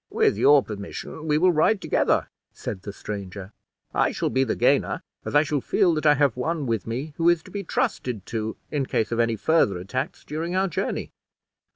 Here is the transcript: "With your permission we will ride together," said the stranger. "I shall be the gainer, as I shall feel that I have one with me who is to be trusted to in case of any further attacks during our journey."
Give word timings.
"With 0.09 0.35
your 0.35 0.63
permission 0.63 1.27
we 1.27 1.37
will 1.37 1.51
ride 1.51 1.79
together," 1.79 2.27
said 2.53 2.81
the 2.81 2.91
stranger. 2.91 3.53
"I 3.93 4.11
shall 4.11 4.31
be 4.31 4.43
the 4.43 4.55
gainer, 4.55 5.03
as 5.23 5.35
I 5.35 5.43
shall 5.43 5.61
feel 5.61 5.93
that 5.93 6.07
I 6.07 6.15
have 6.15 6.35
one 6.35 6.65
with 6.65 6.87
me 6.87 7.13
who 7.17 7.29
is 7.29 7.43
to 7.43 7.51
be 7.51 7.63
trusted 7.63 8.25
to 8.25 8.57
in 8.71 8.87
case 8.87 9.11
of 9.11 9.19
any 9.19 9.35
further 9.35 9.77
attacks 9.77 10.25
during 10.25 10.55
our 10.55 10.67
journey." 10.67 11.11